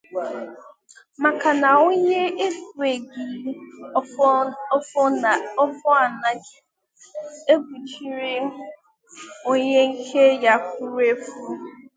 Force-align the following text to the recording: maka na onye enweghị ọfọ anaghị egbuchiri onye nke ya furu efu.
maka 1.23 1.49
na 1.61 1.69
onye 1.87 2.21
enweghị 2.45 3.51
ọfọ 5.65 5.87
anaghị 6.05 6.57
egbuchiri 7.53 8.35
onye 9.51 9.79
nke 9.91 10.23
ya 10.43 10.53
furu 10.67 10.99
efu. 11.11 11.37